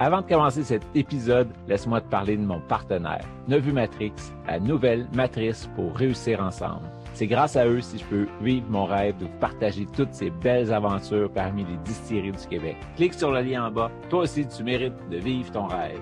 [0.00, 4.12] Avant de commencer cet épisode, laisse-moi te parler de mon partenaire, Nevu Matrix,
[4.46, 6.88] la nouvelle matrice pour réussir ensemble.
[7.14, 10.30] C'est grâce à eux si je peux vivre mon rêve de vous partager toutes ces
[10.30, 12.76] belles aventures parmi les distilleries du Québec.
[12.94, 13.90] Clique sur le lien en bas.
[14.08, 16.00] Toi aussi, tu mérites de vivre ton rêve.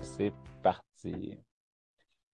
[0.00, 1.38] C'est parti.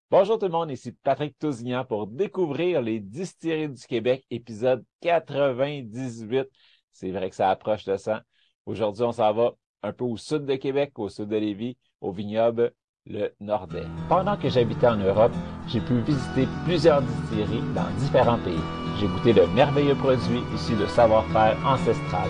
[0.09, 6.47] Bonjour tout le monde, ici Patrick Tousignan pour découvrir les distilleries du Québec, épisode 98.
[6.91, 8.23] C'est vrai que ça approche de ça.
[8.65, 9.51] Aujourd'hui, on s'en va
[9.83, 12.71] un peu au sud de Québec, au sud de Lévis, au vignoble
[13.05, 13.87] le Nordais.
[14.07, 15.31] Pendant que j'habitais en Europe,
[15.67, 18.59] j'ai pu visiter plusieurs distilleries dans différents pays.
[18.99, 22.29] J'ai goûté de merveilleux produits issus de savoir-faire ancestral.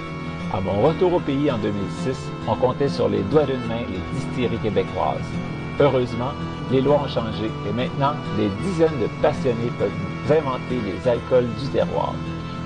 [0.53, 4.19] À mon retour au pays en 2006, on comptait sur les doigts d'une main les
[4.19, 5.19] distilleries québécoises.
[5.79, 6.31] Heureusement,
[6.71, 11.67] les lois ont changé et maintenant, des dizaines de passionnés peuvent inventer les alcools du
[11.69, 12.13] terroir.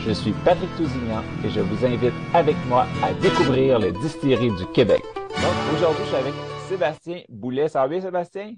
[0.05, 4.65] Je suis Patrick Tousignan et je vous invite avec moi à découvrir les distilleries du
[4.73, 5.01] Québec.
[5.15, 6.33] Donc aujourd'hui, je suis avec
[6.67, 7.69] Sébastien Boulet.
[7.69, 8.55] Ça va bien, Sébastien?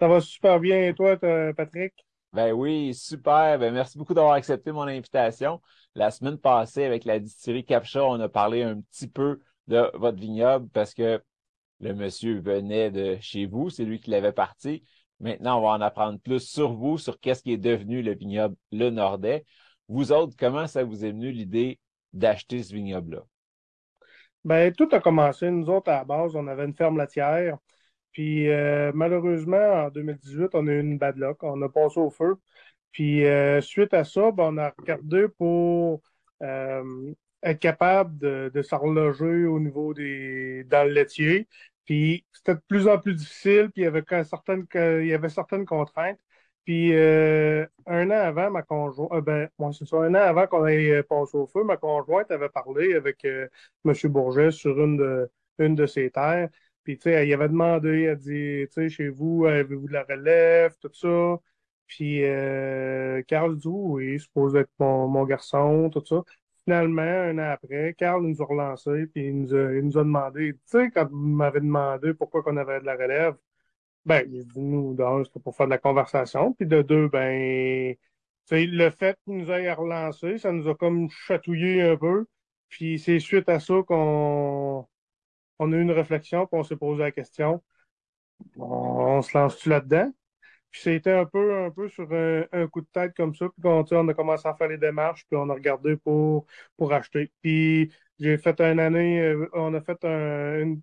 [0.00, 0.88] Ça va super bien.
[0.88, 1.16] Et toi,
[1.56, 1.94] Patrick?
[2.32, 3.56] Ben oui, super.
[3.60, 5.60] Ben merci beaucoup d'avoir accepté mon invitation.
[5.94, 10.18] La semaine passée, avec la distillerie Capcha, on a parlé un petit peu de votre
[10.18, 11.22] vignoble parce que
[11.78, 13.70] le monsieur venait de chez vous.
[13.70, 14.82] C'est lui qui l'avait parti.
[15.20, 18.56] Maintenant, on va en apprendre plus sur vous, sur qu'est-ce qui est devenu le vignoble
[18.72, 19.44] Le Nordais.
[19.90, 21.80] Vous autres, comment ça vous est venu l'idée
[22.12, 23.24] d'acheter ce vignoble-là?
[24.44, 25.50] Ben, tout a commencé.
[25.50, 27.58] Nous autres, à la base, on avait une ferme laitière.
[28.12, 31.42] Puis, euh, malheureusement, en 2018, on a eu une bad luck.
[31.42, 32.36] On a passé au feu.
[32.92, 36.02] Puis, euh, suite à ça, ben, on a regardé pour
[36.42, 37.12] euh,
[37.42, 41.48] être capable de, de s'horloger au niveau des dans le laitier.
[41.84, 43.70] Puis, c'était de plus en plus difficile.
[43.74, 46.20] Puis, il y avait certaines contraintes.
[46.64, 50.66] Puis euh, un an avant, ma conjointe, euh, ben, c'est ça, un an avant qu'on
[50.66, 53.94] ait euh, passé au feu, ma conjointe avait parlé avec M.
[54.04, 56.48] Bourget sur une de, une de ses terres.
[56.84, 59.92] Puis, tu sais, elle y avait demandé, elle dit, tu sais, chez vous, avez-vous de
[59.92, 61.38] la relève, tout ça?
[61.86, 62.22] Puis,
[63.26, 66.22] Carl dit, oui, suppose être mon, mon garçon, tout ça.
[66.64, 70.04] Finalement, un an après, Carl nous a relancé, puis il nous a, il nous a
[70.04, 73.34] demandé, tu sais, quand vous m'avez demandé pourquoi qu'on avait de la relève,
[74.04, 76.52] ben, nous, d'un, c'était pour faire de la conversation.
[76.54, 77.94] Puis de deux, ben,
[78.50, 82.26] le fait qu'il nous ait relancé, ça nous a comme chatouillé un peu.
[82.68, 84.86] Puis c'est suite à ça qu'on
[85.58, 87.62] on a eu une réflexion, puis on s'est posé la question.
[88.56, 90.12] On, se lance-tu là-dedans?
[90.70, 93.48] Puis c'était un peu, un peu sur un, coup de tête comme ça.
[93.48, 96.46] Puis on, on a commencé à faire les démarches, puis on a regardé pour,
[96.76, 97.32] pour acheter.
[97.42, 100.82] Puis j'ai fait une année, euh, on a fait un, une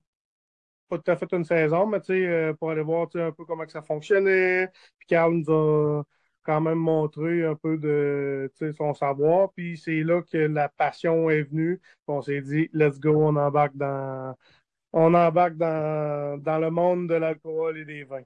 [0.88, 3.72] pas tout à fait une saison, mais euh, pour aller voir un peu comment que
[3.72, 4.70] ça fonctionnait.
[4.98, 6.04] Puis Carl nous a
[6.44, 9.52] quand même montré un peu de son savoir.
[9.54, 11.82] Puis c'est là que la passion est venue.
[12.08, 14.36] on s'est dit, let's go, on embarque dans
[14.94, 18.24] on embarque dans, dans le monde de l'alcool et des vins.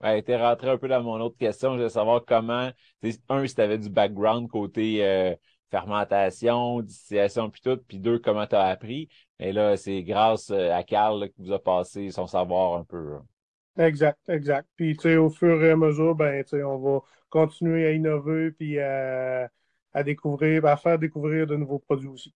[0.00, 1.72] Ouais, t'es rentré un peu dans mon autre question.
[1.72, 2.70] Je voulais savoir comment,
[3.28, 5.34] un, si tu avais du background côté euh,
[5.70, 9.08] fermentation, distillation, puis tout, puis deux, comment tu as appris.
[9.38, 13.14] Et là, c'est grâce euh, à Carl qui vous a passé son savoir un peu.
[13.14, 13.26] Hein.
[13.78, 14.68] Exact, exact.
[14.76, 17.92] Puis, tu sais, au fur et à mesure, ben, tu sais, on va continuer à
[17.92, 19.48] innover puis à,
[19.92, 22.34] à découvrir, à faire découvrir de nouveaux produits aussi.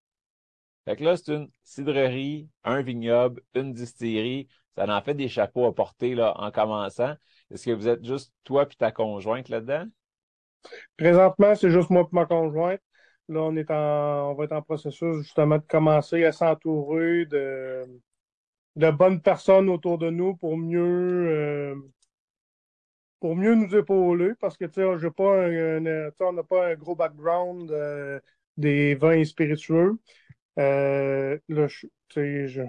[0.84, 4.48] Fait que là, c'est une cidrerie, un vignoble, une distillerie.
[4.76, 7.14] Ça en fait des chapeaux à porter là, en commençant.
[7.50, 9.84] Est-ce que vous êtes juste toi puis ta conjointe là-dedans?
[10.96, 12.80] Présentement, c'est juste moi et ma conjointe.
[13.32, 17.84] Là, on est en, on va être en processus justement de commencer à s'entourer de,
[18.76, 21.76] de bonnes personnes autour de nous pour mieux, euh,
[23.20, 26.96] pour mieux nous épauler parce que, tu sais, pas un, on n'a pas un gros
[26.96, 28.20] background euh,
[28.56, 29.98] des vins spiritueux.
[30.58, 31.66] Euh, là,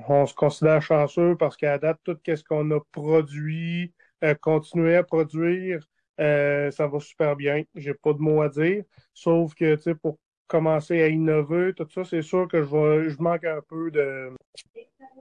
[0.07, 3.93] on se considère chanceux parce qu'à date, tout ce qu'on a produit,
[4.23, 5.85] euh, continué à produire,
[6.19, 7.63] euh, ça va super bien.
[7.75, 8.83] J'ai pas de mots à dire.
[9.13, 13.21] Sauf que, tu sais, pour commencer à innover, tout ça, c'est sûr que je, je
[13.21, 14.31] manque un peu de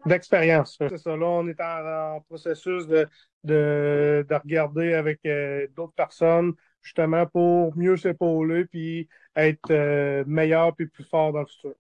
[0.06, 0.76] d'expérience.
[0.78, 3.08] C'est ça, là, on est en, processus de,
[3.44, 10.74] de, de, regarder avec euh, d'autres personnes, justement, pour mieux s'épauler puis être euh, meilleur
[10.74, 11.74] puis plus fort dans le futur.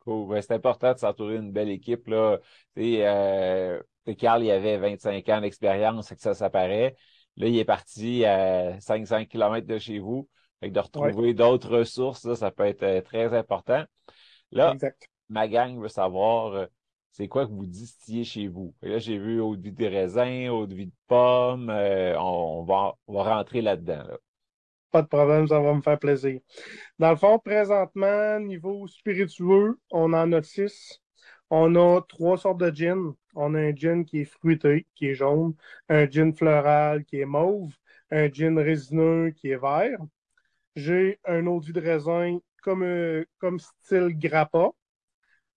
[0.00, 0.42] Cool.
[0.42, 2.08] c'est important de s'entourer d'une belle équipe.
[2.08, 2.38] Là.
[2.76, 3.80] Euh,
[4.18, 6.96] Carl, il avait 25 ans d'expérience, que ça, ça paraît.
[7.36, 10.28] Là, il est parti à 500 km de chez vous.
[10.62, 13.84] Fait de retrouver d'autres ressources, ça peut être euh, très important.
[14.52, 14.76] Là,
[15.28, 16.66] ma gang veut savoir euh,
[17.10, 18.72] c'est quoi que vous distillez chez vous?
[18.80, 21.68] là, j'ai vu eau de vie de raisin, eau de vie de pomme.
[21.68, 24.04] Euh, on, va, on va rentrer là-dedans.
[24.92, 26.38] Pas de problème, ça va me faire plaisir.
[26.98, 31.00] Dans le fond, présentement, niveau spiritueux, on en a six.
[31.50, 33.14] On a trois sortes de gin.
[33.34, 35.54] On a un gin qui est fruité, qui est jaune,
[35.88, 37.74] un gin floral qui est mauve,
[38.12, 39.98] un gin résineux qui est vert.
[40.76, 44.70] J'ai un eau de vie de raisin comme, euh, comme style grappa.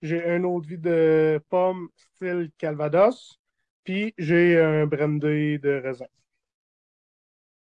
[0.02, 3.40] J'ai un eau de vie de pomme style calvados.
[3.84, 6.08] Puis j'ai un brandy de raisin.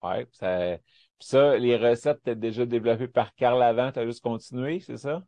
[0.01, 0.77] Ouais, ça,
[1.19, 5.23] ça, les recettes, tu déjà développées par Carl avant, tu as juste continué, c'est ça?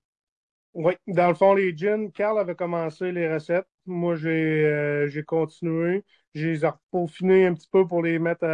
[0.73, 3.67] Oui, dans le fond, les gins, Carl avait commencé les recettes.
[3.85, 4.29] Moi, j'ai
[4.65, 6.05] euh, j'ai continué.
[6.33, 6.57] J'ai
[6.91, 8.45] peaufiné un petit peu pour les mettre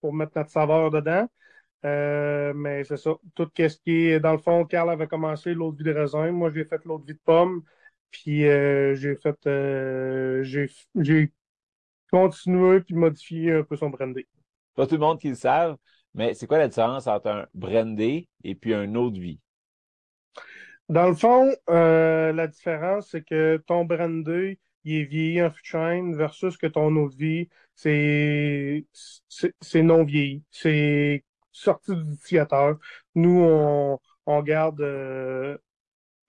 [0.00, 1.28] pour mettre notre saveur dedans.
[1.84, 3.14] Euh, mais c'est ça.
[3.34, 6.30] Tout ce qui est, dans le fond, Carl avait commencé l'autre vie de raisin.
[6.32, 7.62] Moi, j'ai fait l'autre vie de pomme.
[8.10, 9.36] Puis euh, j'ai fait
[10.44, 11.32] j'ai
[12.10, 14.24] continué puis modifié un peu son brandy.
[14.76, 15.76] Pas tout le monde qui le savent,
[16.14, 19.40] mais c'est quoi la différence entre un brandy et puis un eau de vie?
[20.88, 26.14] Dans le fond, euh, la différence, c'est que ton brandy, il est vieilli en fût
[26.14, 28.86] versus que ton eau de vie, c'est,
[29.60, 30.44] c'est non vieilli.
[30.50, 32.76] C'est sorti du distillateur.
[33.14, 35.56] Nous, on, on garde euh,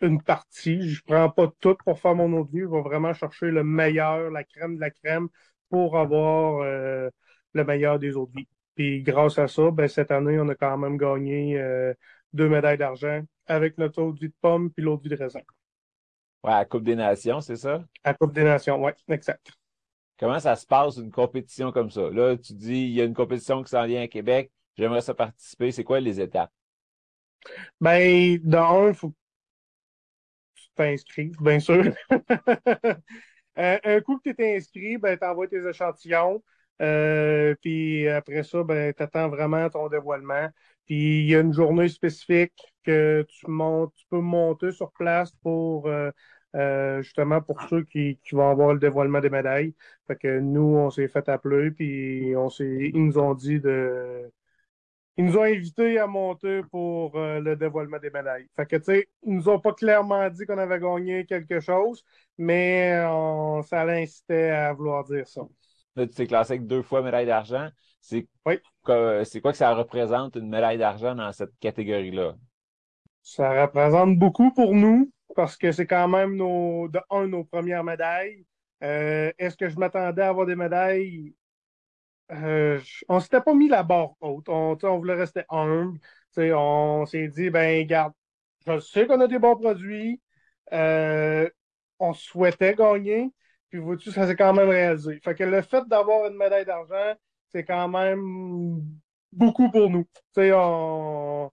[0.01, 0.88] une partie.
[0.88, 2.62] Je prends pas tout pour faire mon eau de vie.
[2.62, 5.27] Je vais vraiment chercher le meilleur, la crème de la crème
[5.69, 7.10] pour avoir euh,
[7.54, 8.48] le meilleur des eaux de vie.
[8.75, 11.62] Puis grâce à ça, ben, cette année, on a quand même gagné
[12.33, 15.16] deux médailles d'argent avec notre eau de vie de pomme puis l'eau de vie de
[15.16, 15.39] raisin.
[16.44, 17.83] Ouais, à la Coupe des Nations, c'est ça?
[18.04, 19.51] À la Coupe des Nations, oui, exact.
[20.19, 22.10] Comment ça se passe une compétition comme ça?
[22.10, 25.13] Là, tu dis, il y a une compétition qui s'en vient à Québec, j'aimerais ça
[25.13, 25.72] participer.
[25.72, 26.51] C'est quoi les étapes?
[27.80, 29.16] Ben, dans un, il faut que
[30.56, 31.83] tu t'inscrives, bien sûr.
[33.57, 36.44] Euh, un coup que tu es inscrit, ben, tu envoies tes échantillons.
[36.81, 40.50] Euh, puis après ça, ben, tu attends vraiment ton dévoilement.
[40.86, 45.31] Puis il y a une journée spécifique que tu montes, tu peux monter sur place
[45.42, 46.12] pour euh,
[46.56, 49.74] euh, justement pour ceux qui, qui vont avoir le dévoilement des médailles.
[50.07, 52.92] Fait que nous, on s'est fait appeler, puis on s'est.
[52.94, 54.31] Ils nous ont dit de.
[55.17, 58.47] Ils nous ont invités à monter pour euh, le dévoilement des médailles.
[58.56, 62.03] Fait que, tu sais, ils nous ont pas clairement dit qu'on avait gagné quelque chose,
[62.38, 65.41] mais on, ça l'incitait à vouloir dire ça.
[65.95, 67.69] Là, tu t'es classé avec deux fois médaille d'argent.
[68.01, 68.59] C'est oui.
[69.23, 72.35] c'est quoi que ça représente une médaille d'argent dans cette catégorie-là?
[73.23, 77.83] Ça représente beaucoup pour nous parce que c'est quand même nos, de un, nos premières
[77.83, 78.45] médailles.
[78.83, 81.33] Euh, est-ce que je m'attendais à avoir des médailles?
[82.31, 84.50] Euh, on s'était pas mis la barre haute.
[84.50, 86.00] On, voulait rester humble.
[86.38, 88.13] on s'est dit, ben, garde,
[88.66, 90.22] je sais qu'on a des bons produits.
[90.74, 91.50] Euh,
[92.00, 93.31] on souhaitait gagner.
[93.69, 95.19] Puis, vois-tu, ça s'est quand même réalisé.
[95.24, 97.13] Fait que le fait d'avoir une médaille d'argent,
[97.50, 98.81] c'est quand même
[99.31, 100.06] beaucoup pour nous.
[100.38, 101.51] on,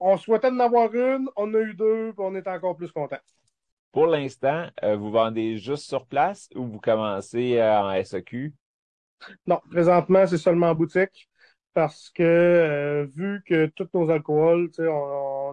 [0.00, 3.18] on souhaitait en avoir une, on a eu deux, puis on est encore plus content.
[3.92, 8.54] Pour l'instant, euh, vous vendez juste sur place ou vous commencez euh, en SEQ?
[9.46, 11.28] Non, présentement, c'est seulement en boutique
[11.74, 14.82] parce que euh, vu que tous nos alcools, on,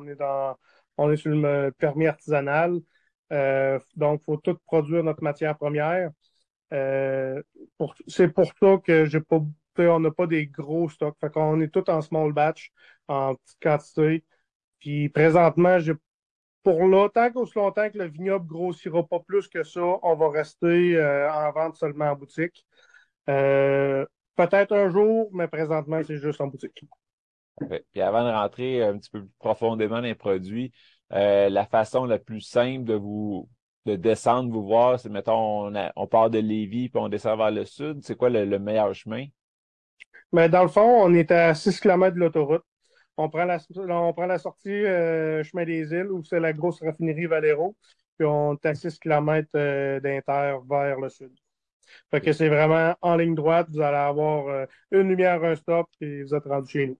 [0.01, 0.55] on, est dans
[0.97, 2.79] on est sur le permis artisanal,
[3.95, 6.11] donc il faut tout produire notre matière première.
[6.71, 9.39] c'est pour ça que j'ai pas
[9.87, 11.15] on n'a pas des gros stocks.
[11.19, 12.71] Fait qu'on est tout en small batch,
[13.07, 14.25] en petite quantité.
[14.79, 15.77] Puis présentement,
[16.63, 20.97] pour longtemps qu'aussi longtemps que le vignoble grossira pas plus que ça, on va rester
[20.97, 22.65] euh, en vente seulement en boutique.
[23.29, 24.05] Euh,
[24.35, 26.83] peut-être un jour, mais présentement, c'est juste en boutique.
[27.91, 30.71] Puis avant de rentrer un petit peu plus profondément dans les produits,
[31.13, 33.49] euh, la façon la plus simple de vous
[33.85, 37.51] de descendre vous voir, c'est mettons on, on part de Lévis puis on descend vers
[37.51, 37.99] le sud.
[38.03, 39.25] C'est quoi le, meilleur chemin?
[40.31, 42.63] Mais dans le fond, on est à 6 km de l'autoroute.
[43.17, 46.81] On prend la, on prend la sortie euh, chemin des îles où c'est la grosse
[46.81, 47.75] raffinerie Valero,
[48.17, 51.31] puis on est à 6 km euh, d'Inter vers le sud.
[52.11, 55.87] Fait que c'est vraiment en ligne droite, vous allez avoir euh, une lumière, un stop,
[56.01, 56.99] et vous êtes rendu chez nous.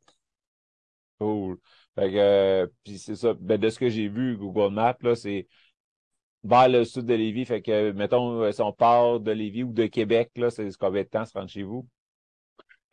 [1.19, 1.57] Cool.
[1.95, 3.33] Fait que, puis c'est ça.
[3.33, 5.47] Ben, de ce que j'ai vu, Google Maps, là, c'est
[6.43, 7.45] vers le sud de Lévis.
[7.45, 11.07] Fait que, mettons, si on part de Lévis ou de Québec, là, c'est combien de
[11.07, 11.87] temps se rendre chez vous?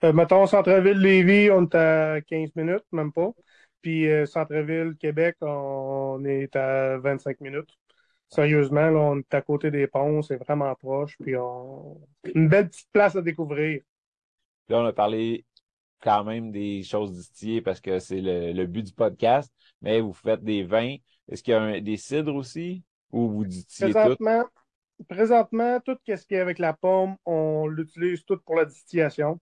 [0.05, 3.31] Euh, mettons, centre-ville Lévis, on est à 15 minutes, même pas.
[3.83, 7.71] puis euh, Centre-Ville, Québec, on est à 25 minutes.
[8.29, 12.01] Sérieusement, là, on est à côté des ponts, c'est vraiment proche, puis on...
[12.35, 13.83] une belle petite place à découvrir.
[14.69, 15.45] Là, on a parlé
[16.01, 20.43] quand même des choses distillées parce que c'est le, but du podcast, mais vous faites
[20.43, 20.97] des vins.
[21.29, 22.83] Est-ce qu'il y a des cidres aussi?
[23.13, 25.05] Ou vous distillez présentement, tout?
[25.09, 29.39] Présentement, tout ce qui est avec la pomme, on l'utilise tout pour la distillation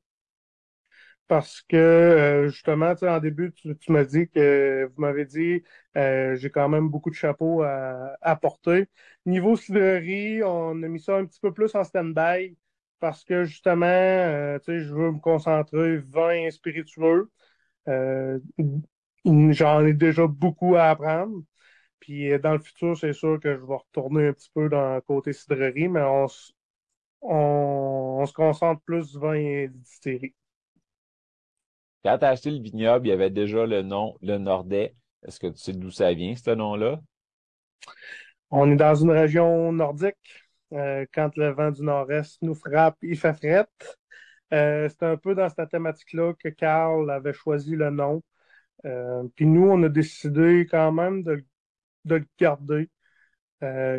[1.28, 5.62] parce que euh, justement, en début, tu, tu m'as dit que vous m'avez dit
[5.96, 8.88] euh, j'ai quand même beaucoup de chapeaux à, porter.
[9.26, 12.56] Niveau cidrerie, on a mis ça un petit peu plus en stand-by
[13.00, 17.30] parce que justement, euh, je veux me concentrer vin spiritueux.
[17.86, 21.42] J'en ai déjà beaucoup à apprendre.
[22.00, 25.00] Puis dans le futur, c'est sûr que je vais retourner un petit peu dans le
[25.00, 26.26] côté cidrerie, mais on,
[27.22, 30.34] on, se concentre plus vin et distillerie.
[32.04, 34.94] Quand tu as acheté le vignoble, il y avait déjà le nom Le Nordais.
[35.26, 37.00] Est-ce que tu sais d'où ça vient, ce nom-là?
[38.50, 40.16] On est dans une région nordique.
[40.72, 43.66] Euh, quand le vent du nord-est nous frappe, il fait fret.
[44.52, 48.22] Euh, c'est un peu dans cette thématique-là que Carl avait choisi le nom.
[48.86, 51.44] Euh, puis nous, on a décidé quand même de,
[52.04, 52.90] le garder.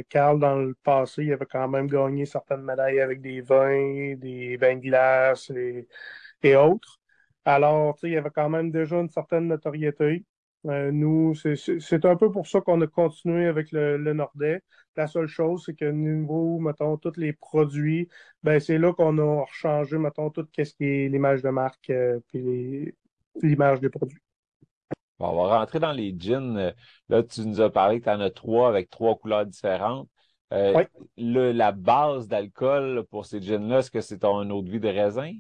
[0.09, 4.57] Carl, dans le passé, il avait quand même gagné certaines médailles avec des vins, des
[4.57, 5.51] vins de glace
[6.43, 6.99] et autres.
[7.45, 10.25] Alors, il y avait quand même déjà une certaine notoriété.
[10.65, 14.61] Euh, nous, c'est un peu pour ça qu'on a continué avec le, le Nordais.
[14.95, 18.09] La seule chose, c'est que niveau, mettons, tous les produits,
[18.41, 22.19] ben c'est là qu'on a changé, mettons, tout ce qui est l'image de marque euh,
[22.29, 22.95] puis
[23.43, 24.17] l'image des produits.
[25.19, 26.73] Bon, on va rentrer dans les jeans.
[27.09, 30.09] Là, tu nous as parlé que tu en as trois avec trois couleurs différentes.
[30.51, 30.83] Euh, oui.
[31.17, 34.89] le, la base d'alcool pour ces jeans-là, est-ce que c'est ton eau de vie de
[34.89, 35.31] raisin?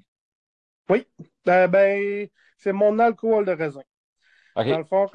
[0.89, 1.07] Oui,
[1.45, 2.27] ben, ben,
[2.57, 3.81] c'est mon alcool de raisin.
[4.55, 5.07] Dans le fond,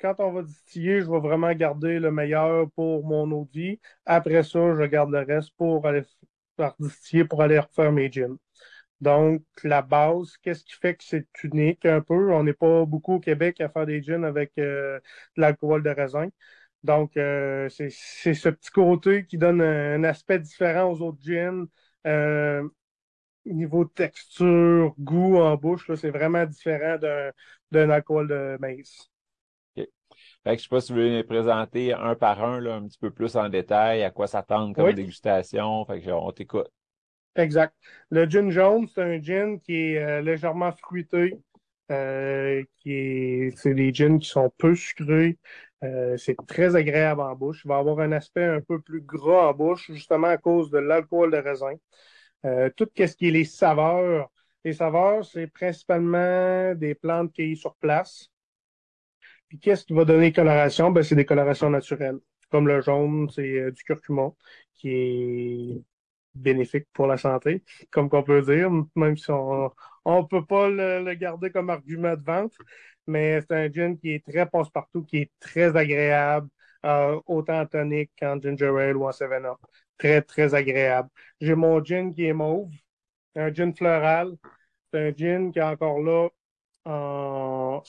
[0.00, 3.80] quand, on va distiller, je vais vraiment garder le meilleur pour mon eau de vie.
[4.06, 6.02] Après ça, je garde le reste pour aller
[6.56, 8.36] faire distiller, pour aller refaire mes gins.
[9.00, 12.32] Donc, la base, qu'est-ce qui fait que c'est unique un peu?
[12.32, 14.98] On n'est pas beaucoup au Québec à faire des gins avec euh,
[15.36, 16.28] de l'alcool de raisin.
[16.84, 21.66] Donc, euh, c'est ce petit côté qui donne un, aspect différent aux autres gins.
[22.06, 22.68] Euh,
[23.52, 26.98] niveau texture, goût en bouche, c'est vraiment différent
[27.70, 29.10] d'un alcool de maïs.
[29.76, 29.86] OK.
[30.44, 32.86] Fait que je sais pas si vous voulez les présenter un par un, là, un
[32.86, 35.84] petit peu plus en détail, à quoi s'attendre comme dégustation.
[35.84, 36.68] Fait que on t'écoute.
[37.36, 37.74] Exact.
[38.10, 41.38] Le gin jaune, c'est un gin qui est euh, légèrement fruité.
[41.90, 45.38] Euh, qui est, c'est des gins qui sont peu sucrés.
[45.84, 47.62] Euh, c'est très agréable en bouche.
[47.64, 50.78] Il va avoir un aspect un peu plus gras en bouche, justement à cause de
[50.78, 51.74] l'alcool de raisin.
[52.44, 54.30] Euh, tout ce qui est les saveurs.
[54.64, 58.30] Les saveurs, c'est principalement des plantes cueillies sur place.
[59.48, 60.90] Puis qu'est-ce qui va donner coloration?
[60.90, 62.18] Ben, c'est des colorations naturelles.
[62.50, 64.30] Comme le jaune, c'est euh, du curcuma,
[64.74, 65.82] qui est
[66.34, 69.72] bénéfique pour la santé, comme qu'on peut dire, même si on
[70.06, 72.54] ne peut pas le, garder comme argument de vente.
[73.06, 76.48] Mais c'est un gin qui est très passe-partout, qui est très agréable,
[76.84, 79.58] euh, autant tonique qu'en ginger ale ou en 7-up
[79.98, 81.08] très, très agréable.
[81.40, 82.70] J'ai mon gin qui est mauve,
[83.36, 84.36] un gin floral.
[84.92, 86.28] C'est un gin qui est encore là
[86.84, 87.82] en...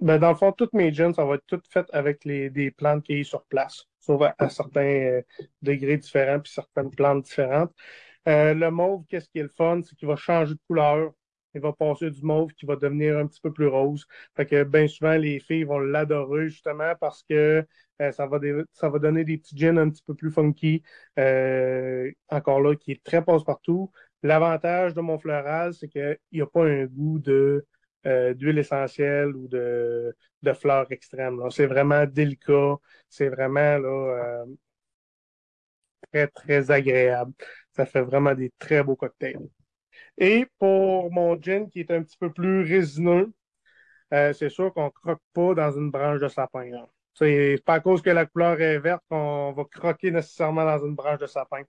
[0.00, 2.70] Ben, dans le fond, toutes mes gins, ça va être tout fait avec les, des
[2.70, 5.22] plantes qui sont sur place, sauf à, certains euh,
[5.60, 7.72] degrés différents puis certaines plantes différentes.
[8.28, 9.82] Euh, le mauve, qu'est-ce qui est le fun?
[9.84, 11.12] C'est qu'il va changer de couleur.
[11.54, 14.06] Il va passer du mauve qui va devenir un petit peu plus rose.
[14.36, 17.66] Fait que bien souvent, les filles vont l'adorer justement parce que
[18.00, 18.38] euh, ça, va
[18.72, 20.82] ça va donner des petits gins un petit peu plus funky.
[21.18, 23.90] Euh, encore là, qui est très passe-partout.
[24.22, 27.66] L'avantage de mon floral, c'est qu'il n'y a pas un goût de
[28.06, 31.38] euh, d'huile essentielle ou de, de fleurs extrêmes.
[31.50, 32.76] C'est vraiment délicat.
[33.08, 34.44] C'est vraiment là,
[36.12, 37.32] très, très agréable.
[37.72, 39.48] Ça fait vraiment des très beaux cocktails.
[40.18, 43.32] Et pour mon gin qui est un petit peu plus résineux,
[44.10, 46.70] c'est sûr qu'on croque pas dans une branche de sapin.
[47.14, 50.94] C'est pas à cause que la couleur est verte qu'on va croquer nécessairement dans une
[50.94, 51.62] branche de sapin.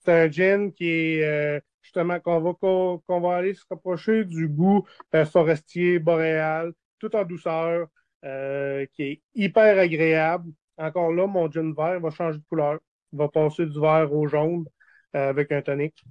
[0.00, 5.24] C'est un gin qui est euh, justement qu'on va aller se rapprocher du goût euh,
[5.24, 7.86] forestier boréal, tout en douceur,
[8.24, 10.50] euh, qui est hyper agréable.
[10.78, 12.80] Encore là, mon gin vert va changer de couleur.
[13.12, 14.64] Il va passer du vert au jaune
[15.12, 16.04] avec un tonic.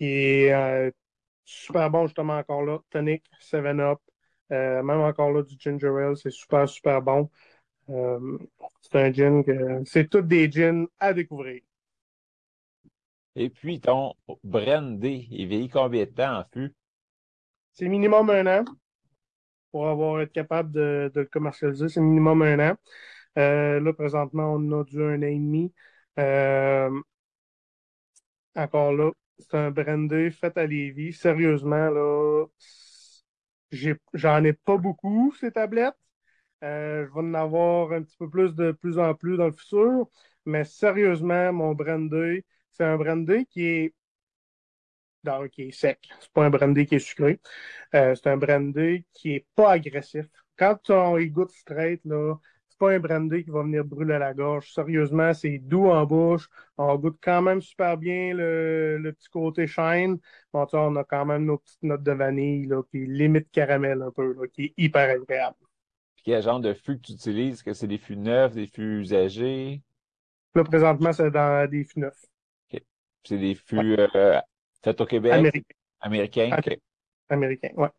[0.00, 0.92] Qui est
[1.44, 2.78] super bon justement encore là.
[2.90, 4.00] Tonic, 7-Up.
[4.50, 7.30] même encore là du ginger ale, c'est super, super bon.
[7.90, 8.38] Euh,
[8.82, 11.62] c'est un gin que c'est tous des gins à découvrir.
[13.36, 14.14] Et puis, ton
[14.44, 16.74] Brandy, il vieillit combien de temps en fût?
[17.72, 18.64] C'est minimum un an.
[19.70, 21.88] pour avoir être capable de, le commercialiser.
[21.88, 22.76] C'est minimum un an.
[23.38, 25.72] Euh, là, présentement, on a du un an et demi.
[26.18, 26.90] Euh,
[28.54, 31.12] encore là, c'est un brandy fait à Lévis.
[31.12, 32.46] Sérieusement, là,
[34.14, 35.94] j'en ai, pas beaucoup, ces tablettes.
[36.64, 39.52] Euh, je vais en avoir un petit peu plus de plus en plus dans le
[39.52, 40.08] futur.
[40.46, 43.94] Mais sérieusement, mon brandy, c'est un brandy qui est
[45.52, 46.08] qui est sec.
[46.20, 47.40] C'est pas un brandy qui est sucré.
[47.94, 50.26] Euh, c'est un brandy qui est pas agressif.
[50.56, 52.36] Quand on y goûte straight, là,
[52.80, 54.72] pas un brandy qui va venir brûler la gorge.
[54.72, 56.48] Sérieusement, c'est doux en bouche.
[56.78, 60.18] On goûte quand même super bien le, petit côté shine.
[60.52, 64.10] Bon, on a quand même nos petites notes de vanille, là, qui limite caramel un
[64.10, 65.56] peu, qui est hyper agréable.
[66.16, 67.54] Puis quel genre de fût que tu utilises?
[67.54, 69.82] Est-ce que c'est des fûts neufs, des fûts usagés?
[70.54, 72.24] Là, présentement, c'est dans des fûts neufs.
[72.72, 72.82] OK.
[73.24, 74.40] C'est des fûts euh,
[74.82, 75.32] faits au Québec?
[75.34, 75.74] Américains.
[76.00, 76.78] Américains, OK.
[77.28, 77.90] Américains, ouais.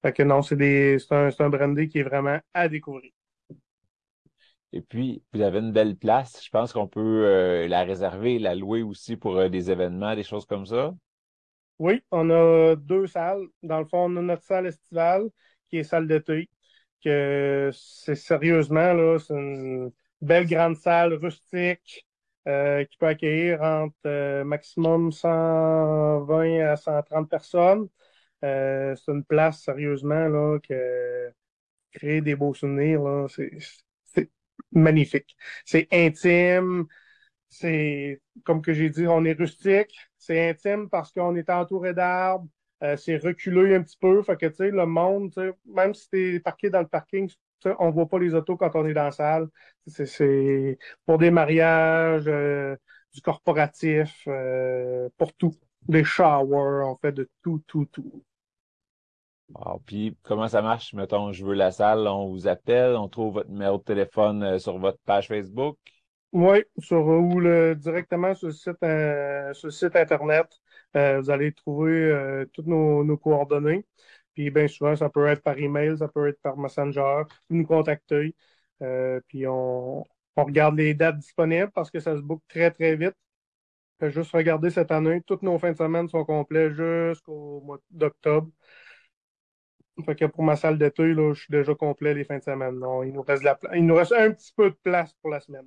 [0.00, 3.10] Fait que non, c'est des, c'est un, c'est un brandy qui est vraiment à découvrir.
[4.72, 6.44] Et puis, vous avez une belle place.
[6.44, 10.22] Je pense qu'on peut euh, la réserver, la louer aussi pour euh, des événements, des
[10.22, 10.94] choses comme ça.
[11.78, 13.46] Oui, on a deux salles.
[13.62, 15.28] Dans le fond, on a notre salle estivale,
[15.70, 16.50] qui est salle d'été,
[17.02, 22.06] que c'est sérieusement, là, c'est une belle grande salle rustique
[22.46, 27.88] euh, qui peut accueillir entre maximum 120 à 130 personnes.
[28.42, 31.32] c'est une place, sérieusement, là, que
[31.92, 33.50] créer des beaux souvenirs, là, c'est
[34.72, 35.36] magnifique.
[35.64, 36.86] C'est intime,
[37.48, 42.48] c'est, comme que j'ai dit, on est rustique, c'est intime parce qu'on est entouré d'arbres,
[42.82, 45.32] euh, c'est reculé un petit peu, fait que, tu sais, le monde,
[45.66, 47.30] même si t'es parqué dans le parking,
[47.78, 49.48] on voit pas les autos quand on est dans la salle.
[49.86, 52.76] C'est pour des mariages, euh,
[53.12, 55.54] du corporatif, euh, pour tout.
[55.88, 58.24] Des showers, on fait de tout, tout, tout.
[59.86, 60.92] Puis comment ça marche?
[60.94, 64.58] Mettons, je veux la salle, on vous appelle, on trouve votre numéro de téléphone euh,
[64.58, 65.78] sur votre page Facebook?
[66.32, 67.02] Oui, sur
[67.38, 69.52] le, directement sur le site, euh,
[69.94, 70.46] Internet.
[70.96, 73.86] Euh, vous allez trouver toutes nos, coordonnées.
[74.34, 77.66] Puis bien souvent, ça peut être par email, ça peut être par Messenger, vous nous
[77.66, 78.34] contacter.
[79.28, 80.04] puis on,
[80.36, 83.14] regarde les dates disponibles parce que ça se boucle très, très vite.
[84.02, 88.48] juste regarder cette année, toutes nos fins de semaine sont complètes jusqu'au mois d'octobre.
[90.04, 92.78] Fait que pour ma salle d'été, là, je suis déjà complet les fins de semaine.
[92.78, 95.40] Non, il nous reste la il nous reste un petit peu de place pour la
[95.40, 95.66] semaine.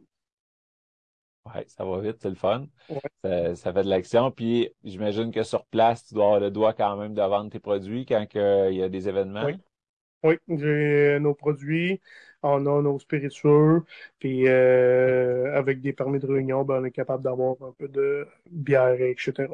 [1.45, 2.67] Oui, ça va vite, c'est le fun.
[3.23, 4.31] Ça, fait de l'action.
[4.31, 7.59] Puis j'imagine que sur place, tu dois avoir le doigt quand même de vendre tes
[7.59, 9.45] produits quand il y a des événements.
[9.45, 9.55] Oui.
[10.23, 11.99] Oui, j'ai nos produits,
[12.43, 13.83] on a nos spiritueux,
[14.19, 18.27] puis euh, avec des permis de réunion, ben, on est capable d'avoir un peu de
[18.51, 19.47] bière, etc.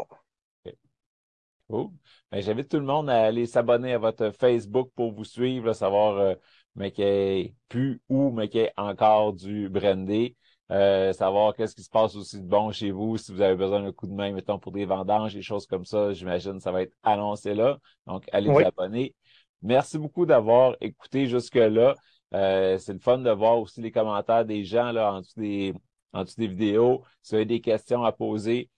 [1.69, 6.17] Ben, j'invite tout le monde à aller s'abonner à votre Facebook pour vous suivre, savoir
[6.17, 6.35] euh,
[6.75, 10.35] mais qu'il ait plus ou mais qu'il ait encore du brandy.
[10.69, 13.81] Euh, savoir qu'est-ce qui se passe aussi de bon chez vous, si vous avez besoin
[13.81, 16.81] d'un coup de main, mettons, pour des vendanges, des choses comme ça, j'imagine ça va
[16.81, 17.77] être annoncé là.
[18.05, 19.15] Donc, allez vous abonner.
[19.61, 21.95] Merci beaucoup d'avoir écouté jusque-là.
[22.33, 25.73] Euh, c'est le fun de voir aussi les commentaires des gens là en dessous des,
[26.11, 27.03] en dessous des vidéos.
[27.21, 28.69] Si vous avez des questions à poser,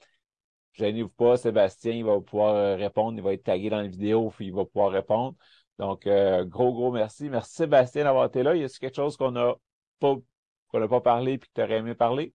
[0.79, 4.29] Gênez-vous pas, Sébastien, il va pouvoir euh, répondre, il va être tagué dans la vidéo,
[4.29, 5.35] puis il va pouvoir répondre.
[5.77, 7.29] Donc, euh, gros, gros merci.
[7.29, 8.55] Merci Sébastien d'avoir été là.
[8.55, 9.55] Y a-t-il quelque chose qu'on n'a
[9.99, 10.15] pas,
[10.69, 12.33] qu'on pas parlé puis que tu aurais aimé parler?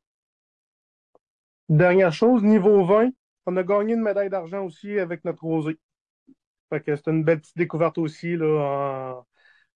[1.71, 3.13] Dernière chose, niveau 20,
[3.47, 5.79] on a gagné une médaille d'argent aussi avec notre rosé.
[6.69, 8.37] Fait que c'est une belle petite découverte aussi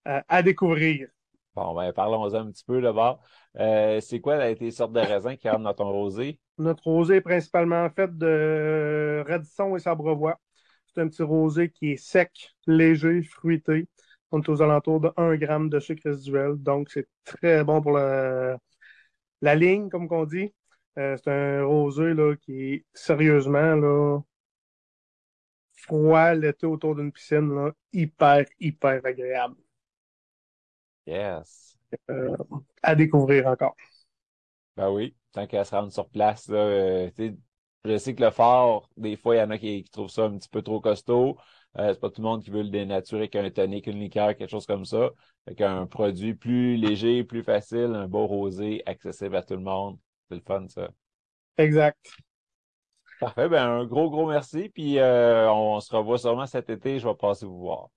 [0.04, 1.08] à, découvrir.
[1.58, 3.20] Bon, ben parlons-en un petit peu d'abord.
[3.58, 6.38] Euh, c'est quoi les sortes de raisins qui rentrent dans ton rosé?
[6.56, 10.38] Notre rosé est principalement fait de radisson et sabrevois.
[10.86, 13.88] C'est un petit rosé qui est sec, léger, fruité.
[14.30, 16.54] On est aux alentours de 1 g de sucre résiduel.
[16.56, 18.56] Donc, c'est très bon pour la,
[19.42, 20.54] la ligne, comme qu'on dit.
[20.98, 24.20] Euh, c'est un rosé là, qui est sérieusement là,
[25.72, 29.56] froid l'été autour d'une piscine, là, hyper, hyper agréable.
[31.08, 31.76] Yes.
[32.10, 32.36] Euh,
[32.82, 33.74] à découvrir encore.
[34.76, 36.48] Ben oui tant qu'à se rendre sur place.
[36.48, 37.10] Là, euh,
[37.84, 40.36] je sais que le fort, des fois, il y en a qui, trouvent ça un
[40.36, 41.38] petit peu trop costaud.
[41.78, 44.50] Euh, c'est pas tout le monde qui veut le dénaturer qu'un tonic, une liqueur, quelque
[44.50, 45.10] chose comme ça.
[45.46, 49.98] Fait un produit plus léger, plus facile, un beau rosé, accessible à tout le monde.
[50.28, 50.88] C'est le fun, ça.
[51.56, 51.98] Exact.
[53.20, 53.48] Parfait.
[53.48, 54.68] Ben, un gros, gros merci.
[54.68, 56.98] Puis euh, on, se revoit sûrement cet été.
[56.98, 57.88] Je vais passer vous voir.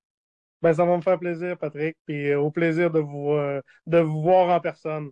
[0.61, 1.97] Ben, ça va me faire plaisir, Patrick.
[2.05, 3.31] Puis au plaisir de vous,
[3.87, 5.11] de vous voir en personne.